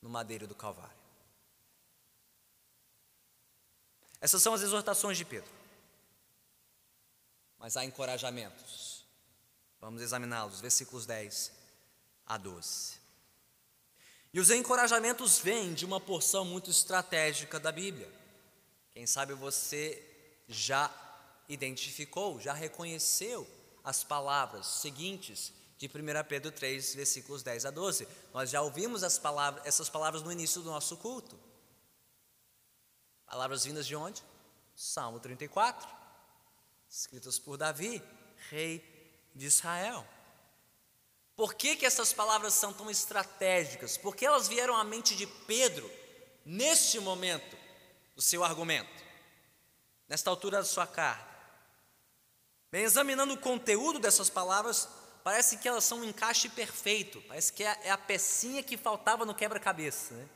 [0.00, 0.96] no madeiro do Calvário.
[4.20, 5.50] Essas são as exortações de Pedro.
[7.58, 9.04] Mas há encorajamentos.
[9.80, 11.50] Vamos examiná-los, versículos 10
[12.24, 13.03] a 12.
[14.34, 18.10] E os encorajamentos vêm de uma porção muito estratégica da Bíblia.
[18.90, 20.04] Quem sabe você
[20.48, 20.92] já
[21.48, 23.46] identificou, já reconheceu
[23.84, 25.90] as palavras seguintes de 1
[26.28, 28.08] Pedro 3, versículos 10 a 12.
[28.32, 31.38] Nós já ouvimos palavras, essas palavras no início do nosso culto.
[33.26, 34.20] Palavras vindas de onde?
[34.74, 35.88] Salmo 34,
[36.90, 38.02] escritas por Davi,
[38.50, 38.82] rei
[39.32, 40.04] de Israel.
[41.36, 43.96] Por que, que essas palavras são tão estratégicas?
[43.96, 45.90] Porque elas vieram à mente de Pedro
[46.44, 47.56] neste momento
[48.14, 49.02] do seu argumento,
[50.08, 51.34] nesta altura da sua carta.
[52.70, 54.88] Bem, examinando o conteúdo dessas palavras,
[55.24, 59.24] parece que elas são um encaixe perfeito, parece que é, é a pecinha que faltava
[59.24, 60.14] no quebra-cabeça.
[60.14, 60.28] Né?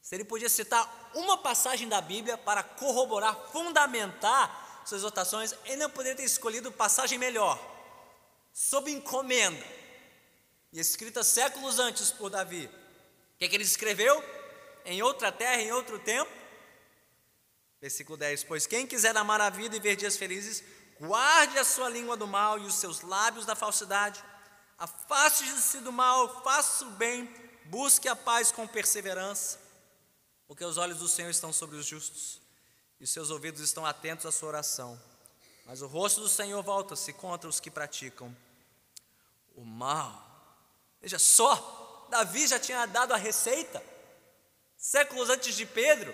[0.00, 5.90] Se ele podia citar uma passagem da Bíblia para corroborar, fundamentar suas exortações, ele não
[5.90, 7.58] poderia ter escolhido passagem melhor,
[8.52, 9.64] sob encomenda,
[10.72, 12.66] e escrita séculos antes por Davi.
[12.66, 14.22] O que, é que ele escreveu?
[14.84, 16.30] Em outra terra, em outro tempo.
[17.80, 20.62] Versículo 10: Pois quem quiser amar a vida e ver dias felizes,
[21.00, 24.22] guarde a sua língua do mal e os seus lábios da falsidade,
[24.78, 27.28] afaste-se do mal, faça o bem,
[27.66, 29.70] busque a paz com perseverança
[30.50, 32.40] porque os olhos do Senhor estão sobre os justos
[32.98, 35.00] e seus ouvidos estão atentos à sua oração.
[35.64, 38.36] Mas o rosto do Senhor volta-se contra os que praticam
[39.54, 40.29] o mal.
[41.00, 43.82] Veja só, Davi já tinha dado a receita,
[44.76, 46.12] séculos antes de Pedro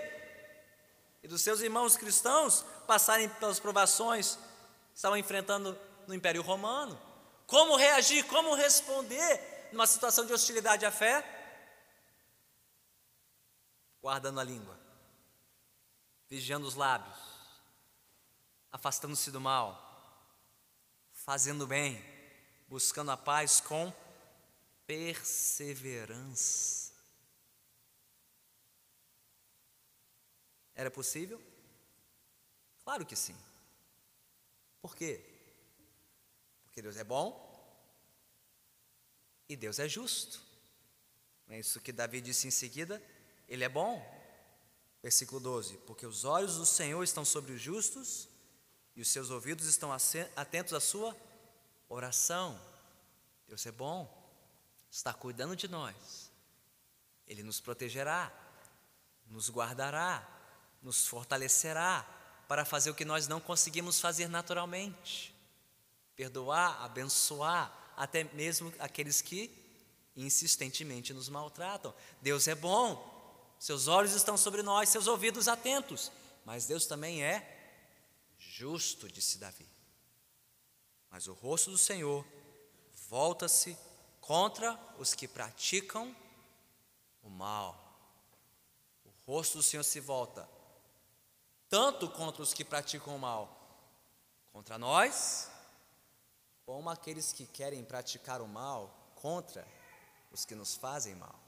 [1.23, 4.37] e dos seus irmãos cristãos passarem pelas provações
[4.91, 7.01] que estavam enfrentando no Império Romano.
[7.47, 11.37] Como reagir, como responder numa situação de hostilidade à fé?
[14.07, 14.79] guardando a língua,
[16.31, 17.19] vigiando os lábios,
[18.71, 20.31] afastando-se do mal,
[21.11, 22.01] fazendo bem,
[22.69, 23.93] buscando a paz com
[24.87, 26.93] perseverança.
[30.75, 31.41] Era possível?
[32.85, 33.37] Claro que sim.
[34.81, 35.25] Por quê?
[36.65, 37.45] Porque Deus é bom
[39.49, 40.41] e Deus é justo.
[41.49, 43.03] É isso que Davi disse em seguida?
[43.49, 44.05] Ele é bom.
[45.03, 48.29] Versículo 12: Porque os olhos do Senhor estão sobre os justos
[48.95, 51.17] e os seus ouvidos estão atentos à sua
[51.89, 52.61] oração.
[53.47, 54.16] Deus é bom,
[54.91, 56.31] está cuidando de nós.
[57.27, 58.33] Ele nos protegerá,
[59.27, 60.27] nos guardará,
[60.83, 62.07] nos fortalecerá
[62.49, 65.35] para fazer o que nós não conseguimos fazer naturalmente.
[66.15, 69.51] Perdoar, abençoar, até mesmo aqueles que
[70.17, 71.95] insistentemente nos maltratam.
[72.23, 73.15] Deus é bom,
[73.59, 76.11] seus olhos estão sobre nós, seus ouvidos atentos.
[76.45, 77.85] Mas Deus também é
[78.39, 79.69] justo, disse Davi.
[81.11, 82.25] Mas o rosto do Senhor
[83.09, 83.77] volta-se
[84.27, 86.15] contra os que praticam
[87.23, 87.81] o mal.
[89.05, 90.49] O rosto do Senhor se volta
[91.69, 93.57] tanto contra os que praticam o mal,
[94.53, 95.49] contra nós,
[96.65, 99.67] como aqueles que querem praticar o mal contra
[100.33, 101.39] os que nos fazem mal.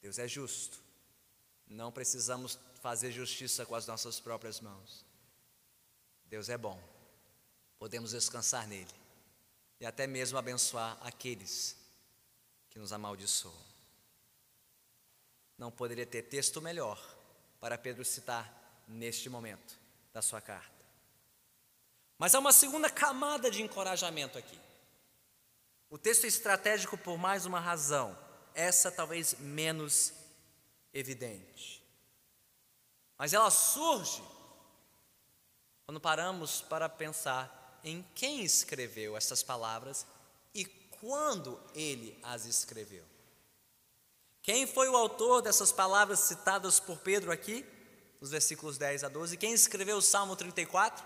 [0.00, 0.78] Deus é justo.
[1.66, 5.04] Não precisamos fazer justiça com as nossas próprias mãos.
[6.26, 6.78] Deus é bom,
[7.78, 9.05] podemos descansar nele
[9.80, 11.76] e até mesmo abençoar aqueles
[12.70, 13.54] que nos amaldiçoam.
[15.58, 17.00] Não poderia ter texto melhor
[17.60, 19.78] para Pedro citar neste momento
[20.12, 20.76] da sua carta.
[22.18, 24.58] Mas há uma segunda camada de encorajamento aqui.
[25.88, 28.18] O texto é estratégico por mais uma razão,
[28.54, 30.12] essa talvez menos
[30.92, 31.82] evidente.
[33.18, 34.22] Mas ela surge
[35.84, 40.06] quando paramos para pensar em quem escreveu essas palavras
[40.54, 43.04] e quando ele as escreveu.
[44.42, 47.66] Quem foi o autor dessas palavras citadas por Pedro aqui,
[48.20, 49.36] nos versículos 10 a 12?
[49.36, 51.04] Quem escreveu o Salmo 34?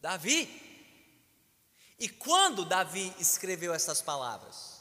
[0.00, 0.64] Davi.
[1.98, 4.76] E quando Davi escreveu essas palavras?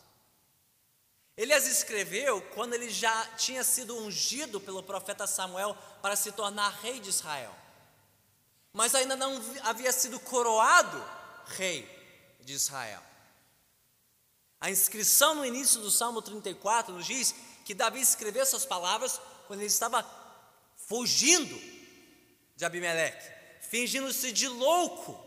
[1.38, 6.70] Ele as escreveu quando ele já tinha sido ungido pelo profeta Samuel para se tornar
[6.82, 7.54] rei de Israel,
[8.76, 11.02] mas ainda não havia sido coroado
[11.46, 11.90] rei
[12.42, 13.02] de Israel.
[14.60, 19.62] A inscrição no início do Salmo 34 nos diz que Davi escreveu essas palavras quando
[19.62, 20.06] ele estava
[20.76, 21.58] fugindo
[22.58, 23.26] de Abimeleque,
[23.70, 25.18] fingindo-se de louco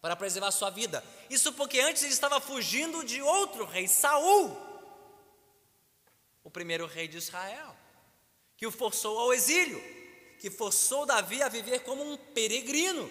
[0.00, 1.04] para preservar sua vida.
[1.28, 4.56] Isso porque antes ele estava fugindo de outro rei, Saul,
[6.44, 7.74] o primeiro rei de Israel,
[8.56, 10.01] que o forçou ao exílio,
[10.42, 13.08] que forçou Davi a viver como um peregrino,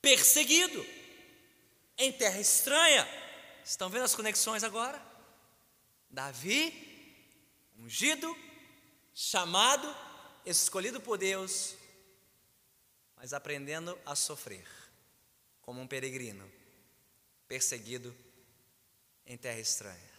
[0.00, 0.86] perseguido,
[1.98, 3.04] em terra estranha.
[3.64, 5.04] Estão vendo as conexões agora?
[6.08, 6.72] Davi,
[7.76, 8.38] ungido,
[9.12, 9.92] chamado,
[10.46, 11.74] escolhido por Deus,
[13.16, 14.64] mas aprendendo a sofrer
[15.60, 16.48] como um peregrino,
[17.48, 18.16] perseguido
[19.26, 20.10] em terra estranha.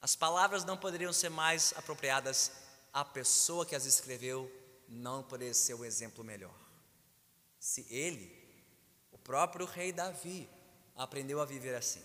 [0.00, 4.50] As palavras não poderiam ser mais apropriadas, a pessoa que as escreveu
[4.88, 6.54] não poderia ser o exemplo melhor.
[7.58, 8.32] Se ele,
[9.12, 10.48] o próprio rei Davi,
[10.96, 12.02] aprendeu a viver assim,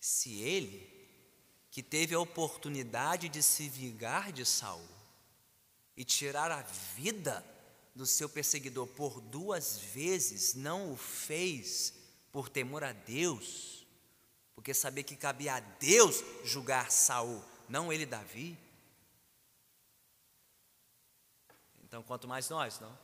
[0.00, 0.98] se ele,
[1.70, 4.86] que teve a oportunidade de se vingar de Saul
[5.96, 7.44] e tirar a vida
[7.94, 11.92] do seu perseguidor por duas vezes, não o fez
[12.30, 13.86] por temor a Deus,
[14.54, 18.56] porque sabia que cabia a Deus julgar Saul, não ele Davi.
[21.88, 22.96] Então, quanto mais nós, não?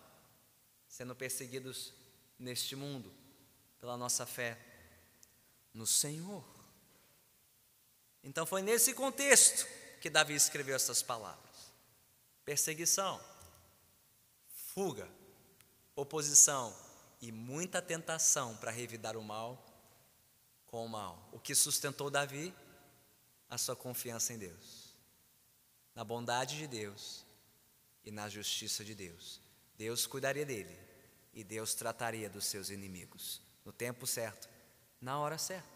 [0.87, 1.95] Sendo perseguidos
[2.39, 3.11] neste mundo
[3.80, 4.59] pela nossa fé
[5.72, 6.45] no Senhor.
[8.22, 9.66] Então, foi nesse contexto
[10.03, 11.72] que Davi escreveu essas palavras:
[12.45, 13.18] perseguição
[14.74, 15.09] fuga,
[15.95, 16.76] oposição
[17.20, 19.64] e muita tentação para revidar o mal
[20.66, 21.28] com o mal.
[21.32, 22.53] O que sustentou Davi?
[23.49, 24.97] A sua confiança em Deus,
[25.95, 27.24] na bondade de Deus
[28.05, 29.40] e na justiça de Deus.
[29.76, 30.76] Deus cuidaria dele
[31.32, 34.48] e Deus trataria dos seus inimigos no tempo certo,
[35.00, 35.74] na hora certa.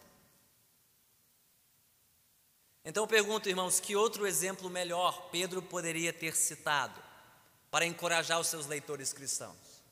[2.84, 7.02] Então eu pergunto, irmãos, que outro exemplo melhor Pedro poderia ter citado
[7.70, 9.82] para encorajar os seus leitores cristãos.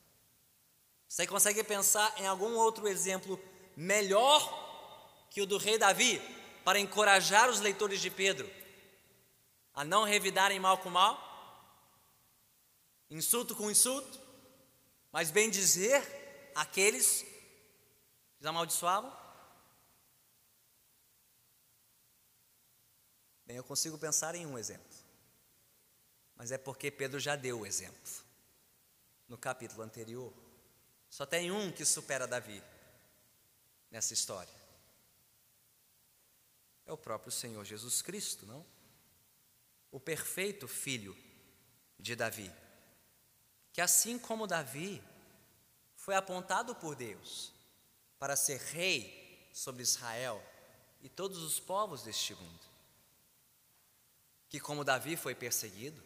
[1.07, 3.39] Você consegue pensar em algum outro exemplo
[3.75, 6.21] melhor que o do rei Davi
[6.63, 8.49] para encorajar os leitores de Pedro
[9.73, 11.26] a não revidarem mal com mal?
[13.09, 14.19] Insulto com insulto,
[15.11, 16.01] mas bem dizer
[16.53, 17.25] aqueles
[18.39, 19.15] que amaldiçoavam?
[23.45, 25.07] Bem, eu consigo pensar em um exemplo
[26.37, 27.97] mas é porque Pedro já deu o exemplo
[29.27, 30.31] no capítulo anterior.
[31.09, 32.63] Só tem um que supera Davi
[33.89, 34.53] nessa história.
[36.85, 38.65] É o próprio Senhor Jesus Cristo, não?
[39.91, 41.17] O perfeito filho
[41.99, 42.53] de Davi,
[43.77, 45.03] que assim como Davi
[45.95, 47.53] foi apontado por Deus
[48.17, 50.43] para ser rei sobre Israel
[50.99, 52.65] e todos os povos deste mundo,
[54.49, 56.03] que como Davi foi perseguido,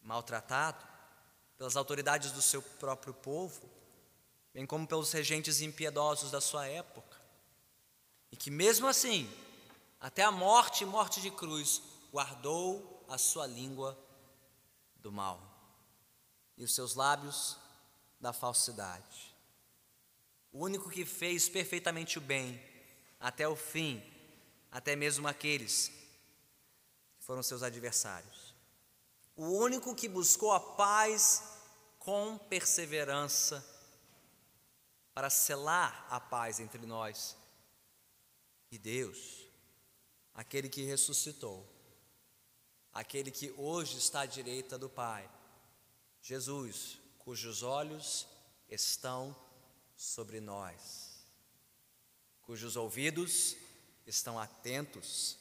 [0.00, 0.82] maltratado
[1.58, 3.70] pelas autoridades do seu próprio povo,
[4.54, 7.20] bem como pelos regentes impiedosos da sua época,
[8.32, 9.30] e que mesmo assim,
[10.00, 13.94] até a morte e morte de cruz, guardou a sua língua
[14.96, 15.55] do mal
[16.56, 17.56] e os seus lábios
[18.20, 19.34] da falsidade.
[20.52, 22.62] O único que fez perfeitamente o bem
[23.20, 24.02] até o fim,
[24.70, 25.88] até mesmo aqueles
[27.18, 28.56] que foram seus adversários
[29.36, 31.42] o único que buscou a paz
[31.98, 33.64] com perseverança
[35.12, 37.36] para selar a paz entre nós
[38.70, 39.46] e Deus,
[40.34, 41.66] aquele que ressuscitou,
[42.92, 45.28] aquele que hoje está à direita do Pai,
[46.26, 48.26] Jesus, cujos olhos
[48.68, 49.36] estão
[49.96, 51.24] sobre nós,
[52.42, 53.56] cujos ouvidos
[54.04, 55.38] estão atentos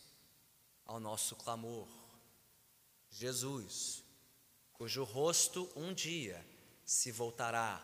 [0.86, 1.88] ao nosso clamor.
[3.10, 4.04] Jesus,
[4.74, 6.46] cujo rosto um dia
[6.86, 7.84] se voltará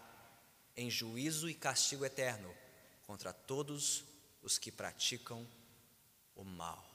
[0.77, 2.55] em juízo e castigo eterno
[3.07, 4.03] contra todos
[4.43, 5.47] os que praticam
[6.35, 6.85] o mal.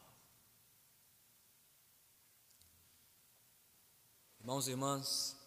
[4.39, 5.46] Irmãos e irmãs,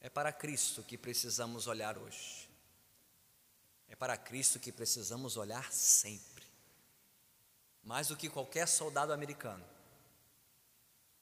[0.00, 2.48] é para Cristo que precisamos olhar hoje.
[3.88, 6.44] É para Cristo que precisamos olhar sempre.
[7.82, 9.64] Mais do que qualquer soldado americano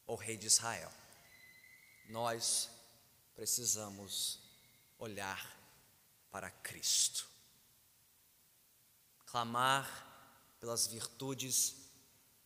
[0.06, 0.92] ou rei de Israel.
[2.08, 2.70] Nós
[3.34, 4.40] precisamos
[4.98, 5.56] olhar
[6.30, 7.26] para Cristo.
[9.26, 10.06] Clamar
[10.60, 11.76] pelas virtudes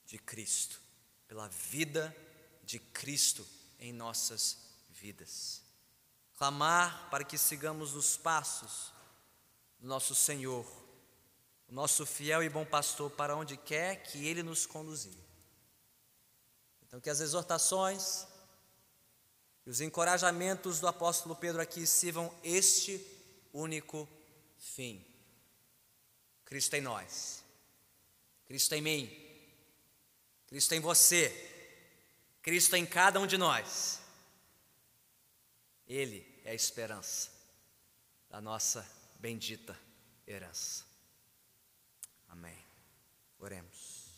[0.06, 0.80] de Cristo,
[1.26, 2.14] pela vida
[2.64, 3.46] de Cristo
[3.78, 4.58] em nossas
[4.88, 5.62] vidas.
[6.40, 8.94] Clamar para que sigamos os passos
[9.78, 10.64] do nosso Senhor,
[11.68, 15.12] o nosso fiel e bom pastor, para onde quer que Ele nos conduzir.
[16.80, 18.26] Então, que as exortações
[19.66, 23.06] e os encorajamentos do apóstolo Pedro aqui sirvam este
[23.52, 24.08] único
[24.56, 25.04] fim:
[26.46, 27.44] Cristo em nós,
[28.46, 29.44] Cristo em mim,
[30.46, 31.28] Cristo em você,
[32.40, 34.00] Cristo em cada um de nós.
[35.86, 37.30] Ele é a esperança
[38.28, 38.86] da nossa
[39.18, 39.78] bendita
[40.26, 40.84] herança.
[42.28, 42.56] Amém.
[43.38, 44.08] Oremos.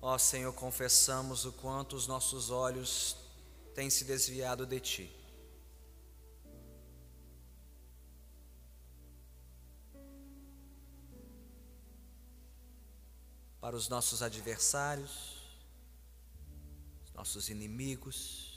[0.00, 3.16] Ó Senhor, confessamos o quanto os nossos olhos
[3.74, 5.14] têm se desviado de Ti.
[13.60, 15.36] Para os nossos adversários,
[17.04, 18.47] os nossos inimigos,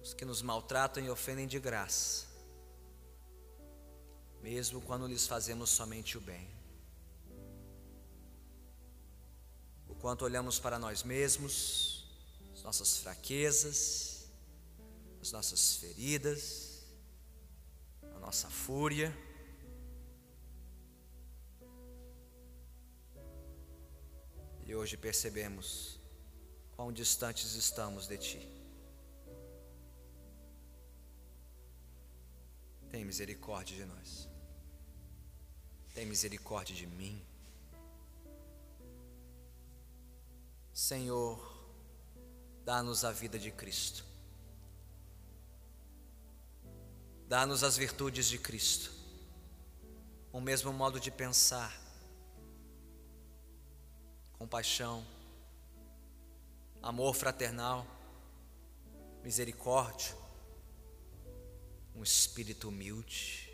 [0.00, 2.26] os que nos maltratam e ofendem de graça,
[4.40, 6.58] mesmo quando lhes fazemos somente o bem.
[9.98, 12.06] quanto olhamos para nós mesmos,
[12.54, 14.28] as nossas fraquezas,
[15.20, 16.84] as nossas feridas,
[18.14, 19.16] a nossa fúria.
[24.64, 25.98] E hoje percebemos
[26.76, 28.57] quão distantes estamos de Ti.
[32.90, 34.28] Tem misericórdia de nós.
[35.94, 37.22] Tem misericórdia de mim.
[40.72, 41.38] Senhor,
[42.64, 44.04] dá-nos a vida de Cristo.
[47.26, 48.90] Dá-nos as virtudes de Cristo.
[50.32, 51.78] O mesmo modo de pensar,
[54.38, 55.04] compaixão,
[56.82, 57.86] amor fraternal,
[59.22, 60.14] misericórdia,
[61.98, 63.52] um espírito humilde,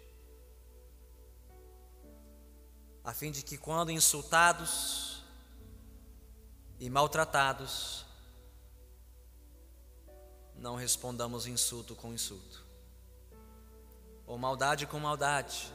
[3.03, 5.25] a fim de que, quando insultados,
[6.79, 8.05] e maltratados,
[10.57, 12.63] não respondamos insulto com insulto,
[14.27, 15.73] ou maldade com maldade,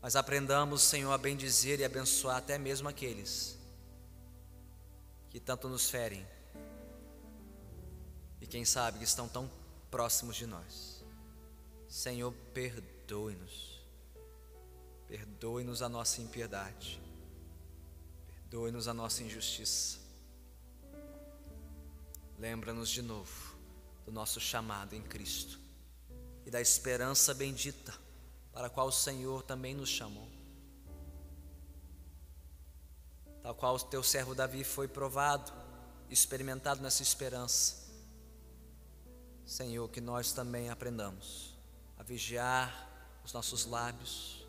[0.00, 3.58] mas aprendamos, Senhor, a bendizer e abençoar até mesmo aqueles
[5.30, 6.26] que tanto nos ferem
[8.40, 9.50] e quem sabe que estão tão
[9.90, 10.91] próximos de nós.
[11.92, 13.82] Senhor, perdoe-nos,
[15.06, 16.98] perdoe-nos a nossa impiedade
[18.52, 19.98] Doe-nos a nossa injustiça.
[22.38, 23.56] Lembra-nos de novo
[24.04, 25.58] do nosso chamado em Cristo
[26.44, 27.94] e da esperança bendita
[28.52, 30.28] para a qual o Senhor também nos chamou.
[33.42, 35.50] Tal qual o teu servo Davi foi provado,
[36.10, 37.90] experimentado nessa esperança.
[39.46, 41.51] Senhor, que nós também aprendamos
[42.12, 42.70] vigiar
[43.24, 44.46] os nossos lábios,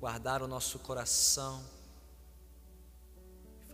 [0.00, 1.62] guardar o nosso coração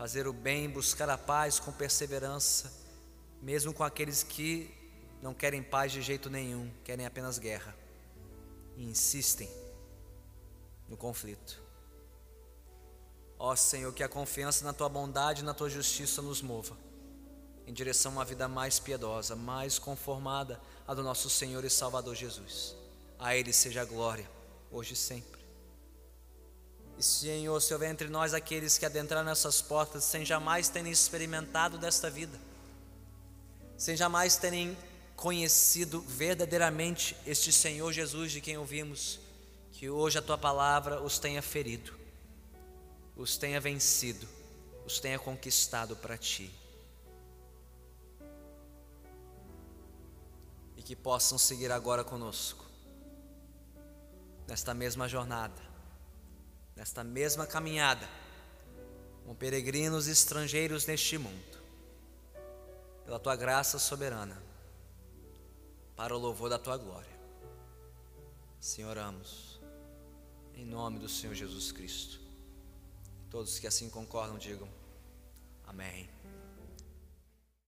[0.00, 2.72] fazer o bem, buscar a paz com perseverança,
[3.42, 4.74] mesmo com aqueles que
[5.20, 7.76] não querem paz de jeito nenhum, querem apenas guerra
[8.78, 9.46] e insistem
[10.88, 11.62] no conflito.
[13.38, 16.74] Ó Senhor, que a confiança na tua bondade e na tua justiça nos mova
[17.66, 20.58] em direção a uma vida mais piedosa, mais conformada
[20.88, 22.79] à do nosso Senhor e Salvador Jesus.
[23.20, 24.28] A Ele seja a glória,
[24.72, 25.40] hoje e sempre.
[26.98, 31.78] E Senhor, se houver entre nós aqueles que adentraram nessas portas sem jamais terem experimentado
[31.78, 32.36] desta vida,
[33.76, 34.76] sem jamais terem
[35.14, 39.20] conhecido verdadeiramente este Senhor Jesus de quem ouvimos,
[39.72, 41.94] que hoje a tua palavra os tenha ferido,
[43.14, 44.26] os tenha vencido,
[44.84, 46.50] os tenha conquistado para ti.
[50.80, 52.64] e que possam seguir agora conosco,
[54.50, 55.62] nesta mesma jornada,
[56.74, 58.06] nesta mesma caminhada,
[59.22, 61.58] como peregrinos estrangeiros neste mundo,
[63.04, 64.42] pela tua graça soberana,
[65.94, 67.20] para o louvor da tua glória.
[68.58, 69.60] Assim oramos,
[70.54, 72.18] em nome do Senhor Jesus Cristo.
[73.30, 74.68] Todos que assim concordam, digam
[75.64, 76.10] amém.